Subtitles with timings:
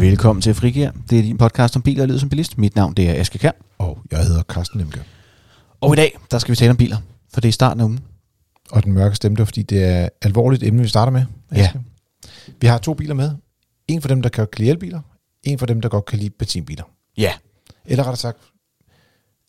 [0.00, 0.90] Velkommen til Frigir.
[1.10, 2.58] Det er din podcast om biler og livet som bilist.
[2.58, 3.50] Mit navn det er Aske Kær.
[3.78, 5.02] Og jeg hedder Carsten Lemke.
[5.80, 6.96] Og i dag, der skal vi tale om biler,
[7.32, 8.00] for det er starten af ugen.
[8.70, 11.24] Og den mørke stemme, det er, fordi det er et alvorligt emne, vi starter med.
[11.50, 11.80] Aske.
[12.60, 13.30] Vi har to biler med.
[13.88, 15.00] En for dem, der kan lide elbiler.
[15.42, 16.84] En for dem, der godt kan lide benzinbiler.
[17.16, 17.32] Ja.
[17.84, 18.38] Eller rettere sagt,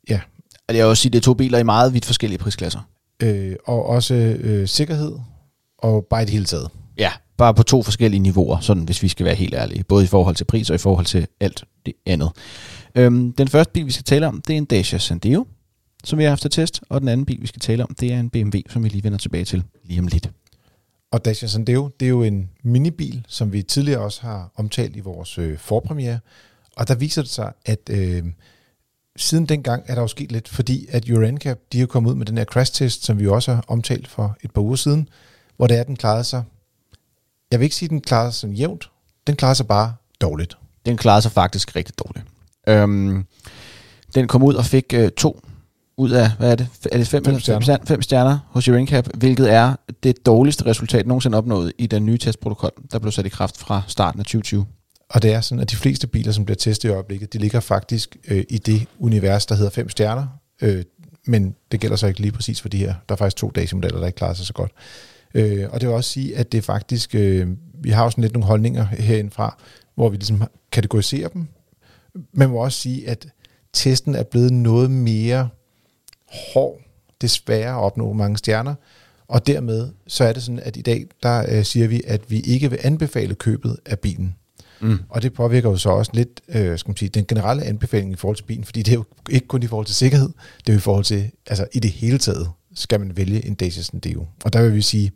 [0.09, 0.19] ja.
[0.67, 2.79] Og jeg vil også sige, det er to biler i meget vidt forskellige prisklasser.
[3.23, 5.15] Øh, og også øh, sikkerhed
[5.77, 6.69] og bare i det hele taget.
[6.97, 7.11] Ja,
[7.41, 9.83] bare på to forskellige niveauer, sådan hvis vi skal være helt ærlige.
[9.83, 12.31] Både i forhold til pris og i forhold til alt det andet.
[12.95, 15.47] Øhm, den første bil, vi skal tale om, det er en Dacia Sandero,
[16.03, 16.81] som vi har haft til test.
[16.89, 19.03] Og den anden bil, vi skal tale om, det er en BMW, som vi lige
[19.03, 20.31] vender tilbage til lige om lidt.
[21.11, 24.99] Og Dacia Sandero, det er jo en minibil, som vi tidligere også har omtalt i
[24.99, 26.19] vores øh, forpremiere.
[26.75, 28.23] Og der viser det sig, at øh,
[29.15, 32.15] siden dengang er der jo sket lidt, fordi at Euro NCAP, de er kommet ud
[32.15, 35.09] med den her crash test, som vi også har omtalt for et par uger siden,
[35.57, 36.43] hvor det er, at den klarede sig,
[37.51, 38.89] jeg vil ikke sige, at den klarede sig jævnt,
[39.27, 40.57] den klarede sig bare dårligt.
[40.85, 42.25] Den klarede sig faktisk rigtig dårligt.
[42.67, 43.25] Øhm,
[44.15, 45.41] den kom ud og fik øh, to
[45.97, 47.65] ud af, hvad er det, er det fem, Fem stjerner.
[47.65, 52.05] Fem, fem stjerner hos Euro NCAP, hvilket er det dårligste resultat nogensinde opnået i den
[52.05, 54.65] nye testprotokol, der blev sat i kraft fra starten af 2020.
[55.09, 57.59] Og det er sådan, at de fleste biler, som bliver testet i øjeblikket, de ligger
[57.59, 60.27] faktisk øh, i det univers, der hedder fem stjerner.
[60.61, 60.83] Øh,
[61.25, 62.93] men det gælder så ikke lige præcis for de her.
[63.09, 64.71] Der er faktisk to Dacia-modeller, der ikke klarer sig så godt.
[65.33, 68.33] Øh, og det vil også sige, at det faktisk, øh, vi har jo sådan lidt
[68.33, 69.57] nogle holdninger herindfra,
[69.95, 71.47] hvor vi ligesom kategoriserer dem.
[72.33, 73.27] Man må også sige, at
[73.73, 75.49] testen er blevet noget mere
[76.53, 76.81] hård,
[77.21, 78.75] desværre at opnå mange stjerner.
[79.27, 82.39] Og dermed så er det sådan, at i dag, der øh, siger vi, at vi
[82.39, 84.35] ikke vil anbefale købet af bilen.
[84.81, 84.99] Mm.
[85.09, 88.15] Og det påvirker jo så også lidt, øh, skal man sige, den generelle anbefaling i
[88.15, 90.73] forhold til bilen, fordi det er jo ikke kun i forhold til sikkerhed, det er
[90.73, 94.27] jo i forhold til, altså i det hele taget, skal man vælge en Dacia Sandero.
[94.43, 95.11] Og der vil vi sige,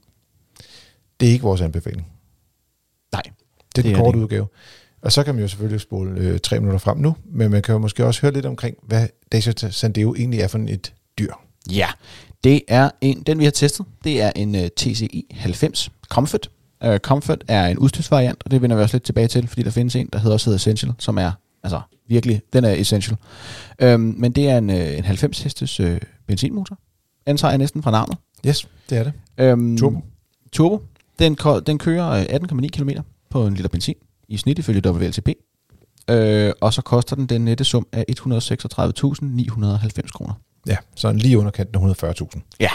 [1.20, 2.08] det er ikke vores anbefaling.
[3.12, 3.22] Nej.
[3.22, 3.34] Det er
[3.76, 4.48] Det den er korte det udgave.
[5.02, 7.74] Og så kan man jo selvfølgelig spole øh, tre minutter frem nu, men man kan
[7.74, 11.34] jo måske også høre lidt omkring, hvad Dacia Sandero egentlig er for et dyr.
[11.72, 11.88] Ja,
[12.44, 16.50] det er en, den vi har testet, det er en uh, TCI 90 Comfort.
[16.86, 19.72] Uh, Comfort er en udstyrsvariant, og det vender vi også lidt tilbage til, fordi der
[19.72, 21.32] findes en, der hedder også hedder Essential, som er,
[21.64, 23.18] altså virkelig, den er Essential.
[23.84, 25.98] Um, men det er en, uh, en 90 hestes uh,
[26.28, 26.78] benzinmotor,
[27.26, 28.18] antager jeg næsten fra navnet.
[28.48, 29.52] Yes, det er det.
[29.54, 30.02] Um, Turbo.
[30.52, 30.82] Turbo.
[31.20, 31.38] Den,
[31.68, 32.90] den kører øh, 18,9 km
[33.30, 33.96] på en liter benzin,
[34.28, 35.30] i snit ifølge WLTP.
[36.10, 40.34] Øh, og så koster den den nette sum af 136.990 kroner.
[40.68, 42.42] Ja, så lige under kanten af 140.000.
[42.60, 42.70] Ja.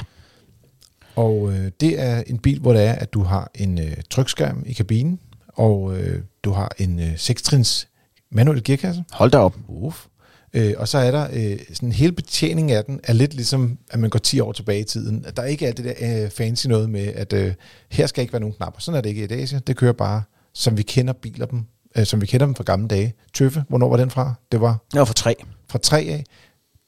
[1.17, 4.62] Og øh, det er en bil, hvor det er, at du har en øh, trykskærm
[4.67, 7.89] i kabinen, og øh, du har en øh, 6-trins
[8.31, 9.05] manuel gearkasse.
[9.12, 9.57] Hold da op.
[9.69, 10.07] Uf.
[10.55, 13.99] Øh, og så er der øh, sådan hele betjeningen af den, er lidt ligesom, at
[13.99, 15.25] man går 10 år tilbage i tiden.
[15.37, 17.53] Der er ikke alt det der øh, fancy noget med, at øh,
[17.91, 18.81] her skal ikke være nogen knapper.
[18.81, 19.60] Sådan er det ikke i Dacia.
[19.66, 20.22] Det kører bare,
[20.55, 21.62] som vi kender biler dem,
[21.97, 23.15] øh, som vi kender dem fra gamle dage.
[23.34, 24.34] Tøffe, hvornår var den fra?
[24.53, 25.34] Det var Det var for tre.
[25.69, 26.25] fra 3 af.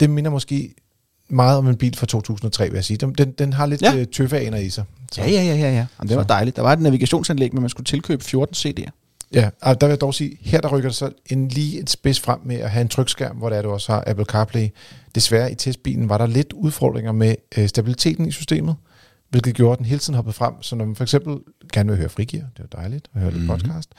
[0.00, 0.74] Det minder måske
[1.28, 2.96] meget om en bil fra 2003, vil jeg sige.
[2.96, 3.92] Den, den, den har lidt Ja.
[3.94, 4.04] ja.
[4.04, 4.84] tøffe-aner i sig.
[5.12, 5.20] Så.
[5.22, 5.56] Ja, ja, ja, ja.
[5.56, 5.86] ja.
[5.98, 6.28] Jamen, det var Så.
[6.28, 6.56] dejligt.
[6.56, 8.90] Der var et navigationsanlæg, men man skulle tilkøbe 14 CD'er.
[9.34, 11.91] Ja, og der vil jeg dog sige, her der rykker det så en lige et
[11.91, 14.69] spids frem med at have en trykskærm, hvor der er, du også har Apple CarPlay.
[15.15, 18.76] Desværre i testbilen var der lidt udfordringer med øh, stabiliteten i systemet,
[19.31, 20.62] hvilket gjorde, at den hele tiden hoppede frem.
[20.62, 21.37] Så når man for eksempel
[21.72, 23.59] gerne vil høre frigir, det er dejligt at høre lidt Mhm.
[23.59, 23.91] podcast,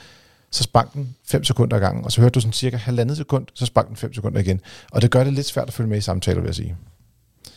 [0.51, 3.45] så sprang den 5 sekunder ad gangen, og så hørte du sådan cirka halvandet sekund,
[3.53, 4.61] så sprang den 5 sekunder igen.
[4.91, 6.75] Og det gør det lidt svært at følge med i samtaler, vil jeg sige.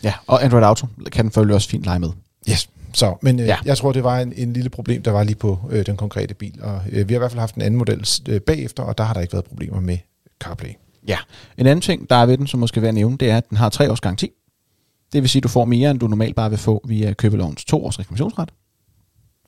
[0.03, 2.09] Ja, og Android Auto kan den selvfølgelig også fint lege med.
[2.51, 2.69] Yes.
[2.95, 3.57] Så, men øh, Ja.
[3.65, 6.35] jeg tror, det var en, en lille problem, der var lige på øh, den konkrete
[6.35, 6.59] bil.
[6.63, 9.05] Og øh, vi har i hvert fald haft en anden model øh, bagefter, og der
[9.05, 9.99] har der ikke været problemer med
[10.45, 10.71] CarPlay.
[11.09, 11.19] Ja.
[11.59, 13.49] En anden ting, der er ved den, som måske værd at nævne, det er, at
[13.51, 14.31] den har tre års garanti.
[15.13, 17.65] Det vil sige, at du får mere, end du normalt bare vil få via købelovens
[17.65, 18.49] to års reklamationsret.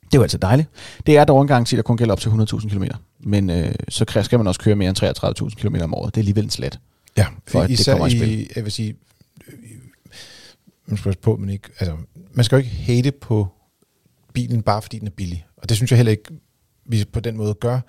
[0.00, 0.68] Det er jo altid dejligt.
[1.06, 2.84] Det er dog en garanti, der kun gælder op til 100.000 km.
[3.20, 5.02] Men øh, så skal man også køre mere end
[5.48, 6.14] 33.000 km om året.
[6.14, 6.78] Det er alligevel en slat.
[7.16, 8.94] Ja, For at det især kommer i i, jeg vil sige,
[10.88, 11.96] man skal passe på, men ikke, altså,
[12.32, 13.46] man skal jo ikke hate på
[14.32, 15.46] bilen, bare fordi den er billig.
[15.56, 16.30] Og det synes jeg heller ikke,
[16.86, 17.80] vi på den måde gør.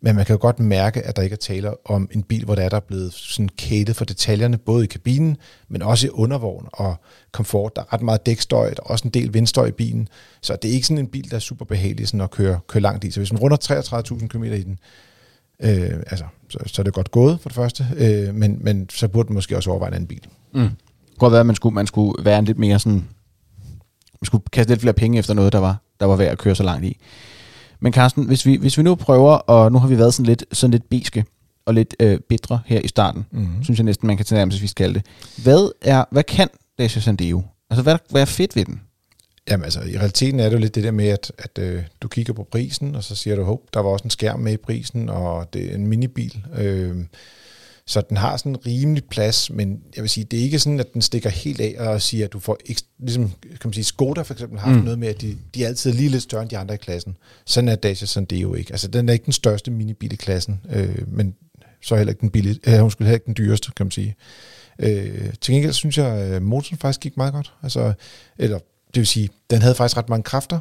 [0.00, 2.54] Men man kan jo godt mærke, at der ikke er tale om en bil, hvor
[2.54, 5.36] der er, der er blevet sådan kædet for detaljerne, både i kabinen,
[5.68, 6.96] men også i undervogn og
[7.32, 7.76] komfort.
[7.76, 10.08] Der er ret meget dækstøj, der er også en del vindstøj i bilen.
[10.42, 12.80] Så det er ikke sådan en bil, der er super behagelig sådan at køre, køre
[12.80, 13.10] langt i.
[13.10, 13.56] Så hvis man runder
[14.20, 14.78] 33.000 km i den,
[15.60, 19.08] øh, altså, så, så er det godt gået for det første, øh, men, men så
[19.08, 20.26] burde man måske også overveje en anden bil.
[20.54, 20.68] Mm.
[21.16, 23.08] Det kunne godt være, at man skulle, man skulle være en lidt mere sådan...
[24.20, 26.54] Man skulle kaste lidt flere penge efter noget, der var, der var værd at køre
[26.54, 26.98] så langt i.
[27.80, 30.44] Men Carsten, hvis vi, hvis vi nu prøver, og nu har vi været sådan lidt,
[30.52, 31.24] sådan lidt biske
[31.66, 33.64] og lidt øh, bitre her i starten, Mm-hmm.
[33.64, 35.02] synes jeg næsten, man kan vi skal det.
[35.42, 36.48] Hvad, er, hvad kan
[36.78, 37.42] Dacia Sandero?
[37.70, 38.80] Altså, hvad, hvad er fedt ved den?
[39.50, 42.08] Jamen altså, i realiteten er det jo lidt det der med, at, at øh, du
[42.08, 44.56] kigger på prisen, og så siger du, hov, der var også en skærm med i
[44.56, 46.44] prisen, og det er en minibil.
[46.56, 46.96] Øh,
[47.88, 50.80] så den har sådan en rimelig plads, men jeg vil sige, det er ikke sådan,
[50.80, 52.58] at den stikker helt af og siger, at du får,
[52.98, 54.84] ligesom kan man sige, Skoda for eksempel har haft mm.
[54.84, 57.16] noget med, at de, de er altid lige lidt større end de andre i klassen.
[57.44, 58.72] Sådan er Dacia Sandero ikke.
[58.72, 61.34] Altså, den er ikke den største minibil i klassen, øh, men
[61.82, 64.14] så heller ikke den billige, øh, hun skulle heller ikke den dyreste, kan man sige.
[64.78, 67.52] Øh, til gengæld synes jeg, at motoren faktisk gik meget godt.
[67.62, 67.92] Altså,
[68.38, 68.58] eller
[68.94, 70.58] det vil sige, den havde faktisk ret mange kræfter.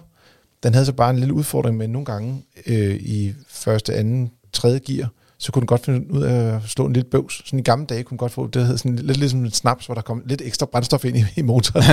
[0.63, 4.80] Den havde så bare en lille udfordring med nogle gange øh, i første, anden, tredje
[4.80, 5.10] gear,
[5.45, 7.42] så kunne den godt finde ud af at slå en lille bøvs.
[7.45, 9.86] Sådan i gamle dage kunne den godt få, det hed sådan lidt ligesom en snaps,
[9.86, 11.83] hvor der kom lidt ekstra brændstof ind i, i motoren.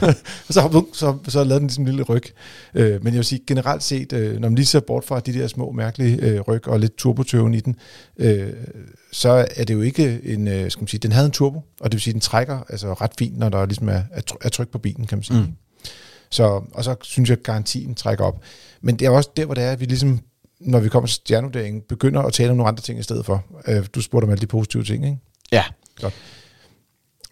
[0.48, 2.22] og så, så, så lavede den ligesom en lille ryg.
[2.74, 5.32] Øh, men jeg vil sige, generelt set, øh, når man lige ser bort fra de
[5.32, 7.76] der små mærkelige øh, ryg og lidt turbotøven i den,
[8.16, 8.52] øh,
[9.12, 11.92] så er det jo ikke en, øh, skal man sige, den havde en turbo, og
[11.92, 14.02] det vil sige, den trækker altså ret fint, når der ligesom er,
[14.40, 15.40] er tryk på bilen, kan man sige.
[15.40, 15.52] Mm.
[16.30, 18.40] Så, og så synes jeg, at garantien trækker op.
[18.80, 20.20] Men det er også der, hvor det er, at vi ligesom
[20.60, 23.44] når vi kommer til stjernevurderingen, begynder at tale om nogle andre ting i stedet for.
[23.66, 25.18] Øh, du spurgte om alle de positive ting, ikke?
[25.52, 25.64] Ja.
[26.00, 26.14] Godt.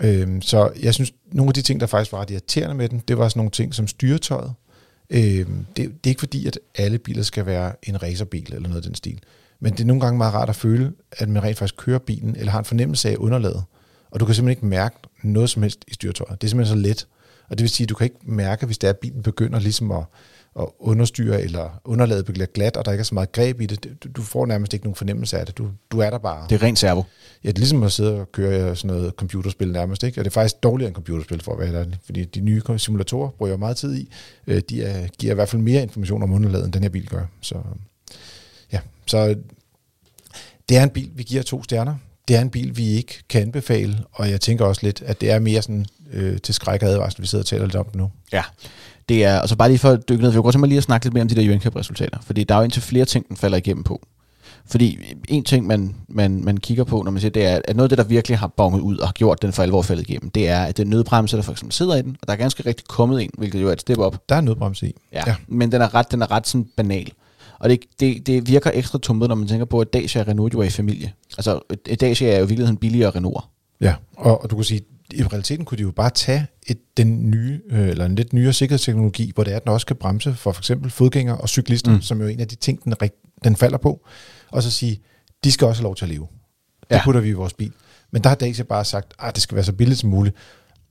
[0.03, 3.03] Øhm, så jeg synes, nogle af de ting, der faktisk var ret irriterende med den,
[3.09, 4.53] det var sådan nogle ting som styretøjet.
[5.11, 8.77] Øhm, det, det er ikke fordi, at alle biler skal være en racerbil eller noget
[8.77, 9.21] af den stil.
[9.61, 12.37] Men det er nogle gange meget rart at føle, at man rent faktisk kører bilen,
[12.37, 13.65] eller har en fornemmelse af underlaget.
[14.11, 16.41] Og du kan simpelthen ikke mærke noget som helst i styretøjet.
[16.41, 17.07] Det er simpelthen så let.
[17.49, 19.91] Og det vil sige, at du kan ikke mærke, hvis det er, bilen begynder ligesom
[19.91, 20.05] at
[20.59, 24.17] at understyre eller underlaget bliver glat, og der ikke er så meget greb i det.
[24.17, 25.59] Du får nærmest ikke nogen fornemmelse af det.
[25.59, 26.47] Du, du er der bare.
[26.49, 27.03] Det er rent servo.
[27.45, 30.03] Ja, det er ligesom at sidde og køre sådan noget computerspil nærmest.
[30.03, 30.21] Ikke?
[30.21, 31.85] Og det er faktisk dårligere end computerspil, for at være der.
[32.05, 34.11] Fordi de nye simulatorer bruger jeg meget tid i.
[34.47, 37.09] Øh, de er, giver i hvert fald mere information om underlaget, end den her bil
[37.09, 37.25] gør.
[37.41, 37.55] Så,
[38.73, 38.81] ja.
[39.07, 39.35] så
[40.69, 41.95] det er en bil, vi giver to stjerner.
[42.29, 45.31] Det er en bil, vi ikke kan anbefale, og jeg tænker også lidt, at det
[45.31, 48.11] er mere sådan øh, til skræk og advarsel, vi sidder og taler lidt om nu.
[48.33, 48.43] Ja,
[49.09, 50.79] det er, og så bare lige for at dykke ned, for jeg kunne godt lige
[50.79, 53.05] at snakke lidt mere om de der UNCAP resultater, fordi der er jo indtil flere
[53.05, 54.01] ting, den falder igennem på.
[54.67, 57.85] Fordi en ting, man, man, man kigger på, når man siger, det er, at noget
[57.85, 60.31] af det, der virkelig har bonget ud og har gjort den for alvor faldet igennem,
[60.31, 62.67] det er, at den nødbremse, der for eksempel sidder i den, og der er ganske
[62.67, 64.29] rigtig kommet en, hvilket jo er et step op.
[64.29, 64.95] Der er nødbremse i.
[65.13, 65.35] Ja, ja.
[65.47, 67.13] men den er ret, den er ret sådan banal.
[67.59, 70.55] Og det, det, det virker ekstra tummet, når man tænker på, at Dacia og Renault
[70.55, 71.13] jo er i familie.
[71.39, 71.61] Altså,
[72.01, 73.45] Dacia er jo i virkeligheden billigere Renault.
[73.81, 74.81] Ja, og, og du kan sige,
[75.15, 78.53] i realiteten kunne de jo bare tage et, den nye, øh, eller en lidt nyere
[78.53, 81.93] sikkerhedsteknologi, hvor det er, at den også kan bremse for for eksempel fodgængere og cyklister,
[81.93, 82.03] mm.
[82.03, 82.95] som jo er en af de ting, den,
[83.45, 84.07] den falder på,
[84.51, 85.01] og så sige,
[85.45, 86.27] de skal også have lov til at leve.
[86.91, 87.05] Det ja.
[87.05, 87.73] putter vi i vores bil.
[88.11, 90.37] Men der har Dacia bare sagt, at det skal være så billigt som muligt.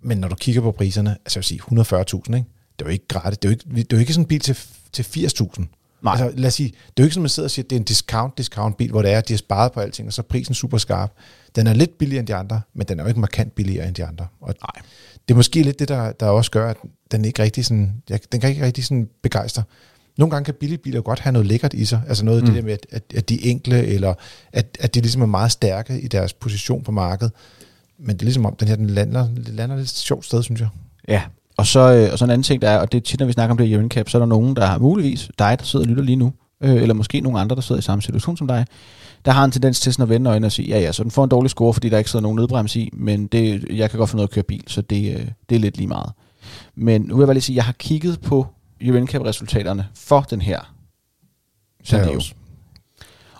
[0.03, 2.49] Men når du kigger på priserne, altså jeg vil sige 140.000, ikke?
[2.79, 3.37] det er jo ikke gratis.
[3.37, 4.57] Det er jo ikke, det er jo ikke sådan en bil til,
[4.91, 5.65] til 80.000.
[6.03, 6.13] Nej.
[6.13, 7.75] Altså, lad os sige, det er jo ikke som man sidder og siger, at det
[7.75, 10.21] er en discount-discount bil, hvor det er, at de har sparet på alting, og så
[10.21, 11.11] er prisen super skarp.
[11.55, 13.95] Den er lidt billigere end de andre, men den er jo ikke markant billigere end
[13.95, 14.27] de andre.
[14.41, 14.83] Og Nej.
[15.27, 16.77] Det er måske lidt det, der, der også gør, at
[17.11, 19.63] den ikke rigtig sådan, ja, den kan ikke rigtig sådan begejstre.
[20.17, 22.53] Nogle gange kan billige biler godt have noget lækkert i sig, altså noget af mm.
[22.53, 24.13] det der med, at, at de er enkle, eller
[24.53, 27.33] at, at de ligesom er meget stærke i deres position på markedet.
[27.99, 30.69] Men det er ligesom om, den her den lander, lander lidt sjovt sted, synes jeg.
[31.07, 31.23] Ja,
[31.57, 33.27] og så, øh, og så en anden ting, der er, og det er tit, når
[33.27, 35.65] vi snakker om det i Cap, så er der nogen, der har muligvis dig, der
[35.65, 36.33] sidder og lytter lige nu,
[36.63, 38.65] øh, eller måske nogle andre, der sidder i samme situation som dig,
[39.25, 41.11] der har en tendens til sådan at vende øjnene og sige, ja ja, så den
[41.11, 43.97] får en dårlig score, fordi der ikke sidder nogen nødbremse i, men det, jeg kan
[43.99, 46.11] godt finde noget at køre bil, så det, øh, det er lidt lige meget.
[46.75, 48.47] Men nu vil jeg bare lige sige, jeg har kigget på
[48.89, 50.73] UNCAP-resultaterne for den her
[51.83, 52.19] Sandero.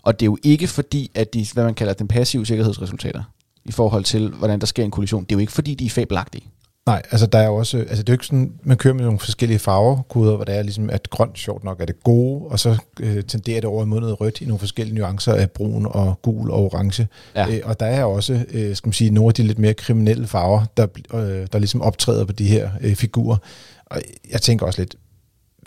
[0.02, 3.24] Og det er jo ikke fordi, at de, hvad man kalder den passive sikkerhedsresultater,
[3.66, 5.90] i forhold til, hvordan der sker en kollision, det er jo ikke fordi, de er
[5.90, 6.44] fabelagtige.
[6.88, 9.20] Nej, altså der er også, altså det er jo ikke sådan, man kører med nogle
[9.20, 12.78] forskellige farvekoder, hvor der er ligesom, at grønt sjovt nok er det gode, og så
[13.00, 16.52] øh, tenderer det over imod noget rødt i nogle forskellige nuancer af brun og gul
[16.52, 17.08] og orange.
[17.36, 17.50] Ja.
[17.50, 20.28] Øh, og der er også, øh, skal man sige, nogle af de lidt mere kriminelle
[20.28, 23.38] farver, der, øh, der ligesom optræder på de her øh, figurer.
[23.86, 24.02] Og
[24.32, 24.96] jeg tænker også lidt,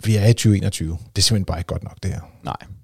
[0.05, 0.89] vi er i 2021.
[0.89, 2.21] Det er simpelthen bare ikke godt nok, det her.
[2.43, 2.80] Nej.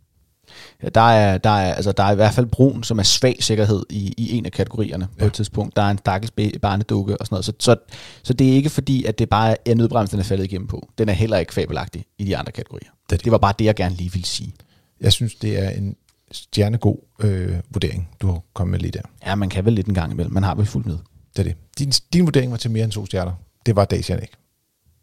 [0.83, 3.37] Ja, der, er, der, er, altså, der er i hvert fald brun, som er svag
[3.39, 5.19] sikkerhed i, i en af kategorierne ja.
[5.19, 5.75] på et tidspunkt.
[5.75, 7.45] Der er en stakkels barnedukke og sådan noget.
[7.45, 7.75] Så, så,
[8.23, 10.89] så det er ikke fordi, at det bare er nødbremsen, den er faldet igennem på.
[10.97, 12.89] Den er heller ikke fabelagtig i de andre kategorier.
[13.09, 14.53] Det, det var bare det, jeg gerne lige ville sige.
[15.01, 15.95] Jeg synes, det er en
[16.31, 19.01] stjernegod øh, vurdering, du har kommet med lige der.
[19.25, 20.33] Ja, man kan vel lidt en gang imellem.
[20.33, 20.97] Man har vel fuldt med.
[21.33, 21.55] Det er det.
[21.79, 23.31] Din, din vurdering var til mere end to stjerner.
[23.65, 24.37] Det var Dacian ikke.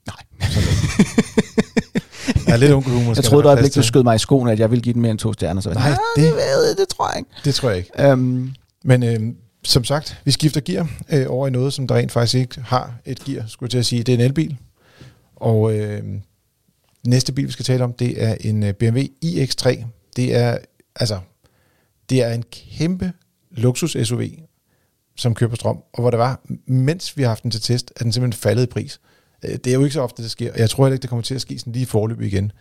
[0.07, 0.17] Nej.
[1.57, 1.64] Jeg
[2.55, 3.15] er lidt ung humor.
[3.15, 5.11] Jeg troede, du ikke, du skød mig i skoene, at jeg ville give den mere
[5.11, 5.61] end to stjerner.
[5.61, 7.31] Så Nej, det, det, det tror jeg ikke.
[7.45, 8.13] Det tror jeg ikke.
[8.13, 9.35] Um, Men øh,
[9.65, 12.95] som sagt, vi skifter gear øh, over i noget, som der rent faktisk ikke har
[13.05, 14.03] et gear, skulle jeg til at sige.
[14.03, 14.57] Det er en elbil.
[15.37, 16.03] Og øh,
[17.07, 19.85] næste bil, vi skal tale om, det er en øh, BMW iX3.
[20.17, 20.59] Det er,
[20.97, 21.19] altså,
[22.11, 23.13] det er en kæmpe
[23.51, 24.23] luksus SUV,
[25.17, 25.79] som kører på strøm.
[25.93, 28.63] Og hvor det var, mens vi har haft den til test, at den simpelthen faldet
[28.63, 29.01] i pris.
[29.49, 31.11] Øh, Det er jo ikke så ofte, det sker, og jeg tror heller ikke, det
[31.11, 32.53] kommer til at ske sådan lige i forløb igen.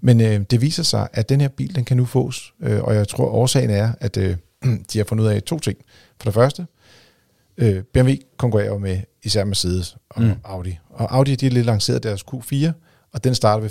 [0.00, 2.94] Men øh, det viser sig, at den her bil, den kan nu fås, øh, og
[2.94, 4.36] jeg tror, årsagen er, at øh,
[4.92, 5.78] de har fundet ud af to ting.
[6.20, 6.66] For det første,
[7.58, 10.32] øh, BMW konkurrerer jo med især Mercedes og mm.
[10.44, 10.78] Audi.
[10.90, 12.70] Og Audi, de har lige lanceret deres Q4,
[13.14, 13.70] og den starter ved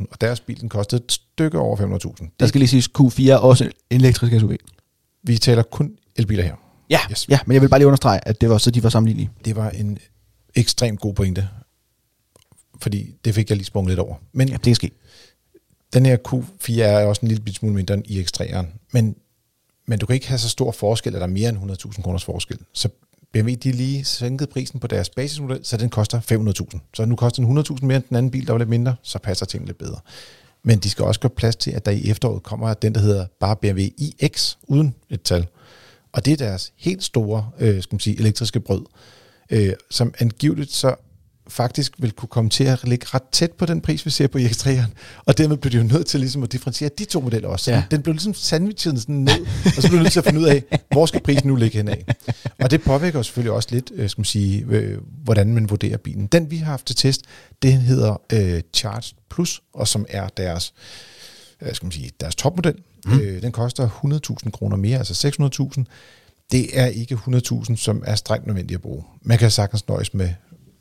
[0.00, 1.76] 400.000, og deres bil, den kostede et stykke over
[2.20, 2.36] 500.000.
[2.40, 4.52] Der skal lige siges, Q4 er også en elektrisk SUV.
[5.24, 6.54] Vi taler kun elbiler her.
[6.90, 7.28] Ja, Yes.
[7.28, 9.30] ja, men jeg vil bare lige understrege, at det var så de var sammenlignelige.
[9.44, 9.98] Det var en
[10.54, 11.48] ekstremt god pointe,
[12.82, 14.14] fordi det fik jeg lige sprunget lidt over.
[14.32, 14.90] Men Ja, det kan ske.
[15.92, 19.16] den her Q4 er også en lille smule mindre end iX3'eren, men,
[19.86, 22.24] men du kan ikke have så stor forskel, at der er mere end 100.000 kroners
[22.24, 22.58] forskel.
[22.72, 22.88] Så
[23.32, 26.20] BMW de lige sænket prisen på deres basismodel, så den koster
[26.74, 26.78] 500.000.
[26.94, 29.18] Så nu koster den 100.000 mere end den anden bil, der var lidt mindre, så
[29.18, 29.98] passer tingene lidt bedre.
[30.62, 33.26] Men de skal også gøre plads til, at der i efteråret kommer den, der hedder
[33.40, 35.46] bare BMW iX, uden et tal.
[36.12, 38.82] Og det er deres helt store, øh, skal man sige, elektriske brød,
[39.50, 40.94] øh, som angiveligt så
[41.50, 44.38] faktisk vil kunne komme til at ligge ret tæt på den pris, vi ser på
[44.38, 44.90] iX3'eren.
[45.24, 47.64] Og dermed blev de jo nødt til ligesom at differentiere de to modeller også.
[47.64, 47.82] Så Ja.
[47.90, 50.46] Den blev ligesom sandwichet sådan ned, og så blev de nødt til at finde ud
[50.46, 51.96] af, hvor skal prisen nu ligge henad.
[52.60, 56.26] Og det påvirker selvfølgelig også lidt, øh, skal man sige, øh, hvordan man vurderer bilen.
[56.26, 57.22] Den vi har haft til test,
[57.62, 60.74] det hedder øh, Charge Plus, og som er deres,
[61.62, 62.74] øh, skal man sige, deres topmodel.
[63.06, 63.20] Mm.
[63.20, 63.88] Øh, den koster
[64.44, 65.28] 100.000 kroner mere, altså
[65.78, 65.84] 600.000.
[66.52, 69.04] Det er ikke 100.000, som er strengt nødvendigt at bruge.
[69.22, 70.28] Man kan sagtens nøjes med,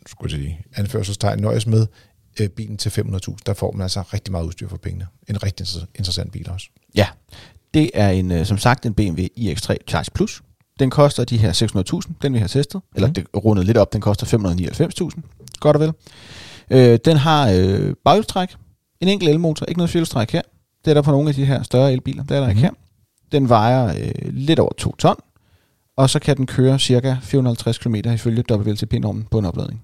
[0.08, 1.88] skulle jeg sige, anførselstegn, nøjes med
[2.42, 3.36] øh, bilen til 500.000.
[3.46, 5.08] Der får man altså rigtig meget udstyr for pengene.
[5.30, 6.68] En rigtig inter- interessant bil også.
[6.96, 7.08] Ja,
[7.74, 10.42] det er en, øh, som sagt en BMW iX3 Charge Plus.
[10.80, 11.54] Den koster de her
[12.08, 12.82] 600.000, den vi har testet.
[12.96, 13.14] Eller Mhm.
[13.14, 15.22] det rundet lidt op, den koster 599.000.
[15.60, 15.92] Godt og vel.
[16.72, 18.56] Øh, den har øh, baghjulstræk,
[19.02, 20.42] en enkelt elmotor, ikke noget fjeldstræk her.
[20.86, 22.72] Det er der på nogle af de her større elbiler, det er der ikke her.
[23.32, 25.16] Den vejer øh, lidt over 2 ton,
[25.98, 29.84] og så kan den køre cirka 450 km ifølge WLTP-normen på en opladning.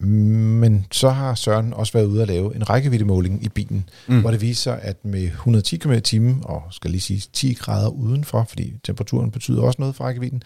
[0.00, 4.20] Men så har Søren også været ude at lave en rækkeviddemåling i bilen, Mm.
[4.20, 7.88] hvor det viser, at med 110 km i timen, og skal lige sige 10 grader
[7.88, 10.42] udenfor, fordi temperaturen betyder også noget for rækkevidden,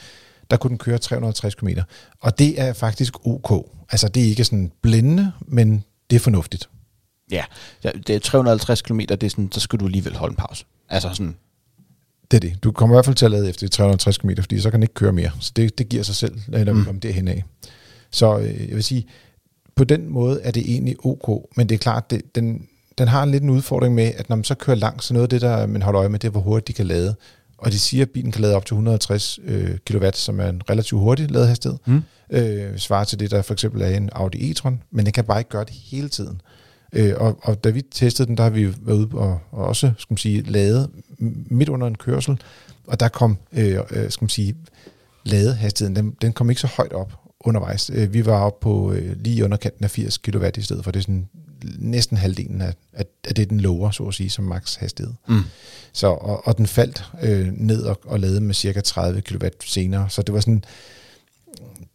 [0.50, 1.68] der kunne den køre 360 km.
[2.20, 3.66] Og det er faktisk ok.
[3.90, 6.68] Altså det er ikke sådan blændende, men det er fornuftigt.
[7.30, 7.44] Ja,
[7.82, 10.64] det er 350 km, det er sådan, så skal du alligevel holde en pause.
[10.88, 11.36] Altså sådan,
[12.30, 12.62] Det er det.
[12.64, 14.74] Du kommer i hvert fald til at lade efter de 360 km, fordi så kan
[14.78, 15.30] den ikke køre mere.
[15.40, 16.84] Så det, det giver sig selv, når vi Mm.
[16.84, 17.44] kommer derhen af.
[18.10, 19.06] Så øh, jeg vil sige,
[19.76, 22.66] på den måde er det egentlig ok, men det er klart, det, den,
[22.98, 25.22] den har en lidt en udfordring med, at når man så kører langt, så noget
[25.22, 27.14] af det, der man holder øje med, det er, hvor hurtigt de kan lade.
[27.58, 30.62] Og de siger, at bilen kan lade op til 160 øh, kW, som er en
[30.70, 31.78] relativt hurtig ladehastighed.
[31.86, 32.02] Mm.
[32.30, 35.40] Øh, svarer til det, der for eksempel er en Audi e-tron, men den kan bare
[35.40, 36.40] ikke gøre det hele tiden.
[36.92, 39.92] Øh, og, og da vi testede den, der har vi været ude og, og også,
[39.98, 40.90] skal man sige, ladet
[41.50, 42.40] midt under en kørsel,
[42.86, 44.56] og der kom, øh, øh, skal man sige,
[45.24, 47.90] ladehastigheden, den, den kom ikke så højt op undervejs.
[47.94, 50.90] Øh, vi var oppe på øh, lige underkanten af 80 kW i stedet for.
[50.90, 51.28] Det er sådan
[51.78, 55.12] næsten halvdelen af, af, af det, den lover, så at sige, som max hastighed.
[55.28, 55.40] mm.
[55.92, 60.10] Så, og, og den faldt øh, ned og, og lavede med cirka 30 kW senere.
[60.10, 60.64] Så det var sådan,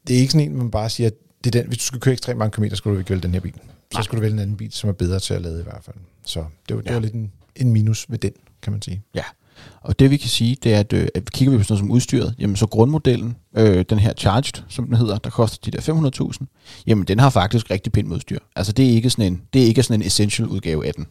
[0.08, 1.13] det er ikke sådan en, man bare siger, at
[1.44, 3.34] det er den, hvis du skal køre ekstremt mange kilometer, skal du ikke vælge den
[3.34, 3.53] her bil.
[3.53, 3.60] Så
[3.94, 4.03] Nej.
[4.03, 5.96] skal du vælge en anden bil, som er bedre til at lade i hvert fald.
[6.25, 6.94] Så det var, det Ja.
[6.94, 9.01] var lidt en, en minus ved den, kan man sige.
[9.15, 9.24] Ja,
[9.82, 11.80] og det vi kan sige, det er, at, øh, at kigger vi på sådan noget
[11.80, 15.78] som udstyret, jamen så grundmodellen, øh, den her Charged, som den hedder, der koster de
[15.78, 18.39] der 500.000, jamen den har faktisk rigtig pænt udstyr.
[18.56, 21.08] Altså det er ikke sådan en, det er ikke sådan en essential udgave af den.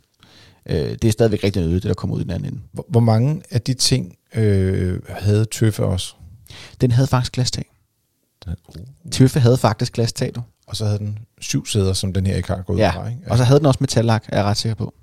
[0.68, 2.60] Øh, det er stadigvæk rigtig nødigt, det der kommer ud i den anden ende.
[2.72, 6.14] Hvor, hvor mange af de ting øh, havde Tøffe også?
[6.80, 7.64] Den havde faktisk glastag.
[9.12, 10.42] Tøffe havde faktisk glastag, du.
[10.66, 13.08] Og så havde den syv sæder, som den her ikke har gået Ja, fra.
[13.08, 13.20] Ikke?
[13.26, 14.94] og så havde den også metallak, er jeg ret sikker på.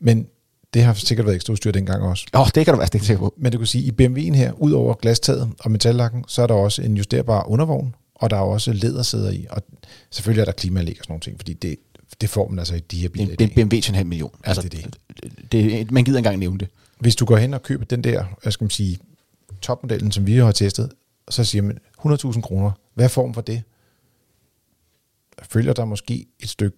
[0.00, 0.26] Men
[0.74, 2.26] det har sikkert været ekstra udstyr dengang også.
[2.34, 3.34] Åh, oh, det kan du være ikke sikker på.
[3.36, 6.46] Men du kan sige, at i BMW'en her, ud over glastaget og metallakken, så er
[6.46, 9.46] der også en justerbar undervogn, og der er også lædersæder i.
[9.50, 9.62] Og
[10.10, 11.76] selvfølgelig er der klimaanlæg og sådan nogle ting, fordi det,
[12.20, 13.94] det får man altså i de her biler Det, det er en BMW til en
[13.94, 14.30] halv million.
[14.44, 15.52] Ja, Altså, det er det.
[15.52, 16.68] Det, man gider engang nævne det.
[17.00, 18.98] Hvis du går hen og køber den der, hvad skal man sige,
[19.60, 20.90] topmodellen, som vi har testet,
[21.28, 22.70] så siger man 100.000 kroner.
[22.94, 23.62] Hvad form for det?
[25.42, 26.76] Følger der måske et stykke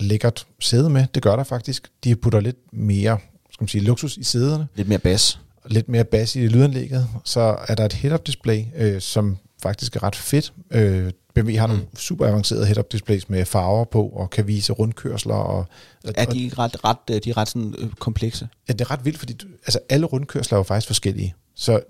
[0.00, 1.06] lækkert sæde med?
[1.14, 1.88] Det gør der faktisk.
[2.04, 3.18] De putter lidt mere
[3.50, 5.38] skal man sige, luksus i sæderne, Lidt mere bas.
[5.66, 7.06] lidt mere bas i lydanlægget.
[7.24, 10.52] Så er der et head-up display, øh, som faktisk er ret fedt.
[10.70, 15.34] Øh, BMW har nogle super avancerede head-up displays med farver på, og kan vise rundkørsler.
[15.34, 15.66] Og,
[16.14, 18.48] Er de er ret, ret, øh, de er ret sådan, øh, komplekse?
[18.68, 21.34] Ja, det er ret vildt, fordi du, altså, alle rundkørsler er jo faktisk forskellige.
[21.54, 21.80] Så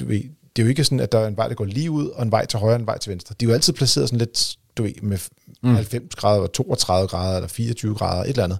[0.00, 0.22] du ved,
[0.56, 2.22] det er jo ikke sådan, at der er en vej, der går lige ud, og
[2.22, 3.34] en vej til højre og en vej til venstre.
[3.40, 5.18] De er jo altid placeret sådan lidt, du ved, med
[5.62, 5.68] Mm.
[5.68, 5.74] mm.
[5.74, 8.58] 90 grader, eller 32 grader, eller 24 grader, et eller andet.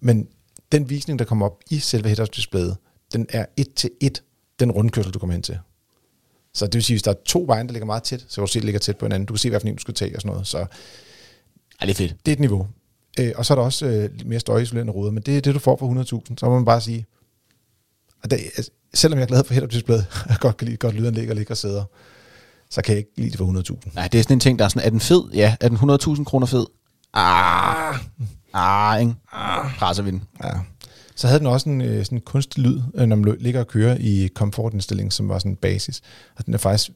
[0.00, 0.28] Men
[0.72, 2.76] den visning, der kommer op i selve head
[3.12, 4.22] den er et til et
[4.60, 5.58] den rundkørsel, du kommer hen til.
[6.54, 8.46] Så det vil sige, hvis der er to veje, der ligger meget tæt, så kan
[8.46, 9.26] du se, at det ligger tæt på hinanden.
[9.26, 10.46] Du kan se, for en du skal tage og sådan noget.
[10.46, 10.58] Så
[11.80, 12.26] Ja, det er fedt.
[12.26, 12.66] Det er et niveau.
[13.20, 15.54] Øh, og så er der også øh, lidt mere støjisolerende ruder, men det er det,
[15.54, 16.34] du får for 100.000.
[16.38, 17.06] Så må man bare sige,
[18.22, 21.30] og det, altså, selvom jeg er glad for head-up-displayet, jeg godt kan lide godt lydanlæg
[21.30, 21.84] og ligge og sæder,
[22.70, 23.90] så kan jeg ikke lide det for 100.000.
[23.94, 25.22] Nej, det er sådan en ting, der er sådan, er den fed?
[25.34, 25.56] Ja.
[25.60, 26.66] Er den 100.000 kroner fed?
[27.14, 27.94] Ah.
[28.54, 29.14] Ah, ikke?
[29.32, 29.70] Ah.
[29.78, 30.22] Presser vi den.
[30.44, 30.50] Ja.
[31.16, 33.96] Så havde den også en øh, sådan kunstig lyd, øh, når man ligger og kører
[34.00, 36.00] i komfortindstillingen, som var sådan en basis.
[36.36, 36.90] Og den er faktisk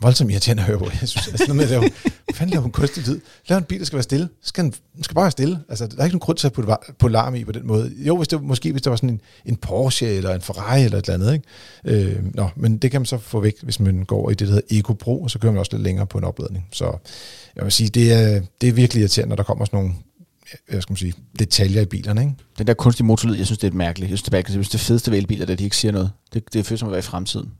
[0.00, 0.84] voldsomt irriterende at høre på.
[1.00, 3.20] Jeg synes, altså, noget med at lave, hvad fanden laver en kunstig lyd?
[3.48, 4.28] Lav en bil, der skal være stille.
[4.42, 5.58] Så Skal den, den skal bare være stille.
[5.68, 7.92] Altså, der er ikke nogen grund til at putte, på larm i på den måde.
[7.98, 10.98] Jo, hvis det, måske hvis der var sådan en, en Porsche eller en Ferrari eller
[10.98, 11.42] et eller andet.
[11.84, 12.08] Ikke?
[12.08, 14.48] Øh, nå, men det kan man så få væk, hvis man går over i det,
[14.48, 16.66] der hedder Eco Pro, og så kører man også lidt længere på en opladning.
[16.72, 16.98] Så
[17.56, 19.94] jeg vil sige, det er, det er virkelig irriterende, når der kommer sådan nogle
[20.72, 22.20] jeg skal man sige, detaljer i bilerne.
[22.20, 22.34] Ikke?
[22.58, 24.10] Den der kunstige motorlyd, jeg synes, det er mærkeligt.
[24.10, 24.56] Jeg synes, det er, mærkeligt.
[24.56, 26.10] Jeg synes, det fedeste ved elbiler, det er, at de ikke siger noget.
[26.34, 27.50] Det, det føles som at være i fremtiden.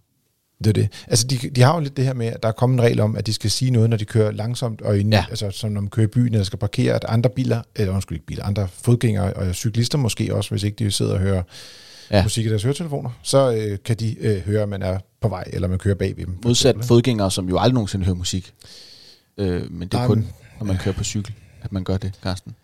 [0.59, 0.89] Det er det.
[1.09, 3.01] Altså, de, de har jo lidt det her med, at der er kommet en regel
[3.01, 5.25] om, at de skal sige noget, når de kører langsomt, og inde, Ja.
[5.31, 8.17] altså, som når man kører i byen, eller skal parkere, at andre biler, eller undskyld
[8.17, 11.43] ikke biler, andre fodgængere og cyklister måske også, hvis ikke de sidder og hører
[12.11, 12.23] Ja.
[12.23, 15.45] musik i deres høretelefoner, så øh, kan de øh, høre, at man er på vej,
[15.53, 16.39] eller man kører bag ved dem.
[16.45, 18.53] Modsat eksempel, fodgængere, som jo aldrig nogensinde hører musik.
[19.39, 20.27] Øh, men det er kun,
[20.59, 22.55] når man kører på cykel, at man gør det, Carsten.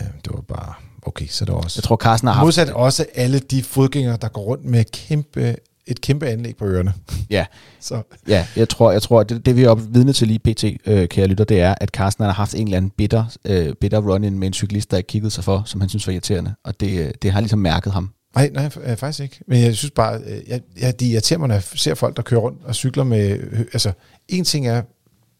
[0.00, 1.78] Øh, det var bare, okay, så det også.
[1.78, 2.44] Jeg tror, Carsten har haft...
[2.44, 6.92] Modsat også alle de fodgængere, der går rundt med kæmpe, et kæmpe anlæg på ørerne.
[7.30, 7.46] Ja,
[7.80, 11.08] Så Ja, jeg tror, jeg tror det, det vi er vidne til lige pt, øh,
[11.08, 14.38] kære lytter, det er, at Carsten har haft en eller anden bitter, øh, bitter run-in
[14.38, 16.54] med en cyklist, der ikke kiggede sig for, som han synes var irriterende.
[16.64, 18.10] Og det, øh, det har ligesom mærket ham.
[18.34, 19.40] Nej, nej, øh, faktisk ikke.
[19.48, 22.22] Men jeg synes bare, øh, jeg, jeg, de irriterer mig, når jeg ser folk, der
[22.22, 23.30] kører rundt og cykler med...
[23.30, 23.92] øh, Altså,
[24.28, 24.82] en ting er...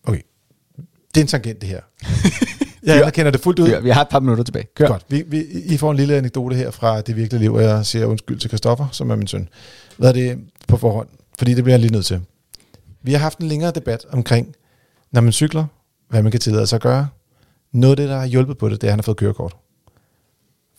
[0.04, 0.20] Okay,
[1.14, 1.80] det er en tangent, det her.
[2.86, 3.68] jeg anerkender det fuldt ud.
[3.68, 4.66] Ja, vi har et par minutter tilbage.
[4.74, 4.86] Kør.
[4.86, 5.04] Godt.
[5.08, 8.06] Vi, vi, I får en lille anekdote her fra det virkelige liv, og jeg siger
[8.06, 9.48] undskyld til Christoffer, som er min søn.
[9.96, 10.38] Hvad er det
[10.68, 11.08] på forhånd?
[11.38, 12.20] Fordi det bliver jeg lige nødt til.
[13.02, 14.54] Vi har haft en længere debat omkring,
[15.12, 15.64] når man cykler,
[16.08, 17.08] hvad man kan tillade sig at gøre.
[17.72, 19.56] Noget af det, der har hjulpet på det, det er, at han har fået kørekort.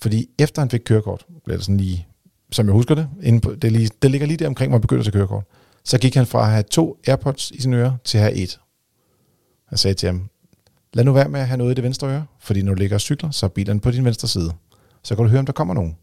[0.02, 2.08] Fordi efter han fik kørekort, blev det sådan lige,
[2.52, 4.82] som jeg husker det, inde på, det, lige, det ligger lige der omkring, hvor han
[4.82, 5.44] begyndte at tage kørekort.
[5.84, 8.60] Så gik han fra at have to Airpods i sine ører, til at have et.
[9.72, 10.30] Jeg sagde til ham,
[10.98, 12.96] lad nu være med at have noget i det venstre øre, fordi når du ligger
[12.96, 14.52] og cykler, så er bilen på din venstre side.
[15.04, 15.96] Så kan du høre, om der kommer nogen.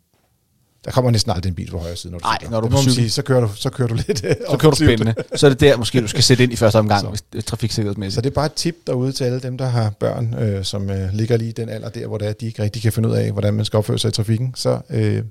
[0.84, 2.72] Der kommer næsten aldrig en bil på højre side, når du Nej, når du Det
[2.72, 5.14] må sige, så kører du, så kører du lidt øh, Så kører du spændende.
[5.36, 7.22] Så er det der, måske du skal sætte ind i første omgang, Så.
[7.36, 8.14] er trafiksikkerhedsmæssigt.
[8.14, 10.90] Så det er bare et tip derude til alle dem, der har børn, øh, som
[10.90, 13.08] øh, ligger lige i den alder der, hvor det er, de ikke rigtig kan finde
[13.08, 14.52] ud af, hvordan man skal opføre sig i trafikken.
[14.56, 15.22] Så øh,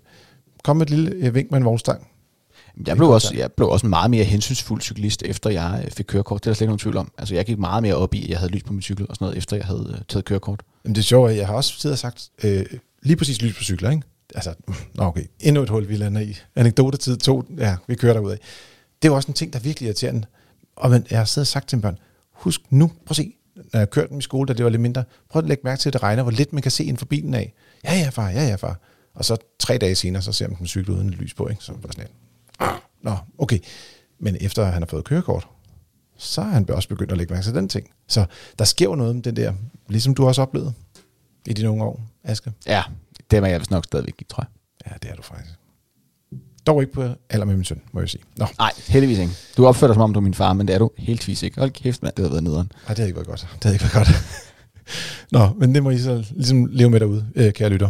[0.63, 2.07] kom med et lille øh, vink med en vognstang.
[2.87, 6.05] Jeg blev, også, jeg blev også en meget mere hensynsfuld cyklist, efter jeg øh, fik
[6.05, 6.43] kørekort.
[6.43, 7.11] Det er der slet ikke nogen tvivl om.
[7.17, 9.15] Altså, jeg gik meget mere op i, at jeg havde lys på min cykel og
[9.15, 10.63] sådan noget, efter jeg havde øh, taget kørekort.
[10.85, 12.65] Jamen det er sjovt, at jeg har også siddet og sagt, øh,
[13.03, 14.03] lige præcis lys på cykler, ikke?
[14.35, 14.53] Altså,
[14.95, 16.37] nå okay, endnu et hul, vi lander i.
[16.55, 18.37] Anekdotetid to, ja, vi kører derud af.
[19.01, 20.25] Det er også en ting, der er virkelig irriterende.
[20.75, 21.97] Og men, jeg har siddet og sagt til mine børn,
[22.31, 23.33] husk nu, prøv at se,
[23.73, 25.79] når jeg kørte dem i skole, da det var lidt mindre, prøv at lægge mærke
[25.79, 27.53] til, at det regner, hvor lidt man kan se inden for bilen af.
[27.83, 28.79] Ja, ja, far, ja, ja, far.
[29.15, 31.63] Og så tre dage senere, så ser man den cykle uden et lys på, ikke?
[31.63, 32.22] Så var sådan lidt, "Ah,
[33.01, 33.59] nå, okay.
[34.19, 35.47] Men efter han har fået kørekort,
[36.17, 37.89] så er han også begyndt at lægge mærke til den ting.
[38.07, 38.25] Så
[38.59, 39.53] der sker jo noget med den der,
[39.89, 40.73] ligesom du også har oplevet
[41.45, 42.51] i dine unge år, Aske.
[42.65, 42.83] Ja,
[43.31, 44.49] det var jeg vist nok stadigvæk i, tror jeg.
[44.91, 45.51] Ja, det er du faktisk.
[46.67, 48.23] Dog ikke på alder med min søn, må jeg sige.
[48.37, 49.33] Nå, Nej, heldigvis ikke.
[49.57, 51.43] Du opfører dig som om du er min far, men det er du helt tvis
[51.43, 51.59] ikke.
[51.59, 52.71] Hold kæft, mand, det har været nederen.
[52.75, 53.39] nej, det havde ikke været godt.
[53.53, 54.07] Det havde ikke været godt.
[55.31, 57.89] Nå, men det må I så ligesom leve med derude, øh, kære lytter.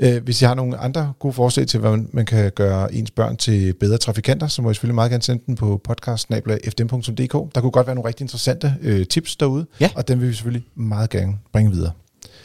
[0.00, 3.36] Øh, hvis I har nogle andre gode forslag til, hvordan man kan gøre ens børn
[3.36, 7.54] til bedre trafikanter, så må I selvfølgelig meget gerne sende den på podcast.fdm.dk.
[7.54, 9.90] Der kunne godt være nogle rigtig interessante øh, tips derude, Ja.
[9.94, 11.90] og dem vil vi selvfølgelig meget gerne bringe videre.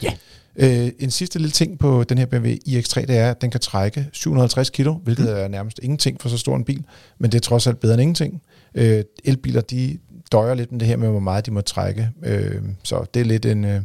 [0.02, 0.12] Ja.
[0.56, 3.60] Øh, en sidste lille ting på den her BMW iX3, det er, at den kan
[3.60, 6.84] trække 750 kilo, hvilket er nærmest ingenting for så stor en bil,
[7.18, 8.42] men det er trods alt bedre end ingenting.
[8.74, 9.98] Øh, elbiler, de
[10.32, 13.24] døjer lidt med det her med, hvor meget de må trække, øh, så det er
[13.24, 13.64] lidt en...
[13.64, 13.82] Øh,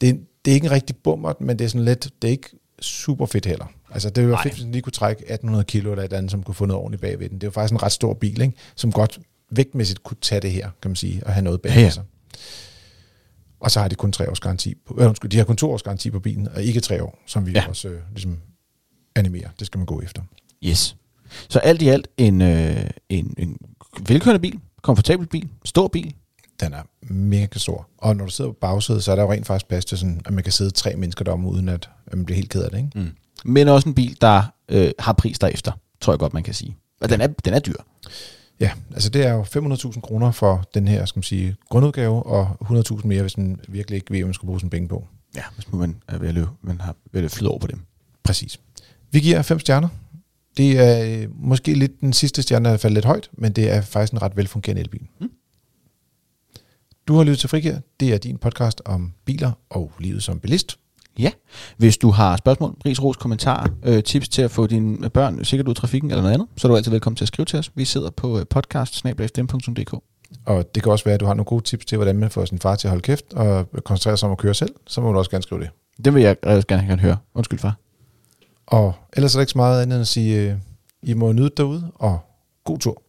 [0.00, 2.10] det, er, det er ikke en rigtig bummer, men det er sådan lidt...
[2.22, 2.48] Det er ikke
[2.80, 3.66] super fedt heller.
[3.90, 4.42] Altså, det være Nej.
[4.42, 6.80] fedt, hvis den lige kunne trække 1800 kilo eller et andet, som kunne få noget
[6.82, 7.34] ordentligt bagved den.
[7.38, 8.54] Det er jo faktisk en ret stor bil, ikke?
[8.76, 9.18] som godt
[9.50, 11.90] vægtmæssigt kunne tage det her, kan man sige, og have noget bag Ja, ja.
[11.90, 12.04] sig.
[13.60, 15.72] Og så har de kun tre års garanti på, øh, undskyld, de har kun to
[15.72, 17.68] års garanti på bilen, og ikke tre år, som vi ja.
[17.68, 18.38] også øh, ligesom
[19.16, 19.48] animerer.
[19.58, 20.22] Det skal man gå efter.
[20.64, 20.96] Yes.
[21.48, 23.56] Så alt i alt en, øh, en, en
[24.08, 26.14] velkørende bil, komfortabel bil, stor bil.
[26.60, 27.88] Den er mega stor.
[27.98, 30.20] Og når du sidder på bagsædet, så er der jo rent faktisk plads til sådan,
[30.26, 32.70] at man kan sidde tre mennesker derom, uden at, at man bliver helt ked af
[32.70, 32.78] det.
[32.78, 32.90] Ikke?
[32.94, 33.10] Mm.
[33.44, 36.76] Men også en bil, der øh, har pris derefter, tror jeg godt, man kan sige.
[37.00, 37.74] Og den er, den er dyr.
[38.60, 42.56] Ja, altså det er jo 500.000 kroner for den her, skal man sige, grundudgave, og
[42.64, 45.06] 100.000 mere, hvis man virkelig ikke ved, hvad man skal bruge sin penge på.
[45.36, 47.80] Ja, hvis man er ved at løbe, man har ved at flyde over på dem.
[48.22, 48.60] Præcis.
[49.10, 49.88] Vi giver fem stjerner.
[50.56, 53.70] Det er øh, måske lidt den sidste stjerne, der er faldet lidt højt, men det
[53.70, 55.06] er faktisk en ret velfungerende elbil.
[55.20, 55.30] Mm.
[57.08, 57.74] Du har lyttet til Frigir.
[58.00, 60.78] Det er din podcast om biler og livet som bilist.
[61.18, 61.30] Ja,
[61.76, 65.68] hvis du har spørgsmål, ris, ros, kommentarer, øh, tips til at få dine børn sikkert
[65.68, 67.58] ud i trafikken eller noget andet, så er du altid velkommen til at skrive til
[67.58, 67.70] os.
[67.74, 68.94] Vi sidder på øh, podcast
[70.44, 72.44] Og det kan også være, at du har nogle gode tips til, hvordan man får
[72.44, 74.74] sin far til at holde kæft og koncentrere sig om at køre selv.
[74.86, 75.70] Så må du også gerne skrive det.
[76.04, 77.16] Det vil jeg også gerne, gerne høre.
[77.34, 77.89] Undskyld, far.
[78.70, 80.56] Og ellers er der ikke så meget andet end at sige, øh,
[81.02, 82.18] I må nyde derude, og
[82.64, 83.02] god tur.